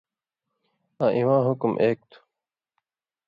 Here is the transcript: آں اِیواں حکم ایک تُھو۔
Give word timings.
آں 1.03 1.11
اِیواں 1.15 1.41
حکم 1.47 1.71
ایک 1.83 1.97
تُھو۔ 2.09 2.19